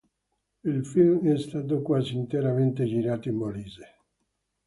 Il 0.63 0.83
film 0.83 1.31
è 1.31 1.37
stato 1.37 1.83
quasi 1.83 2.15
interamente 2.15 2.87
girato 2.87 3.29
in 3.29 3.35
Molise. 3.35 3.97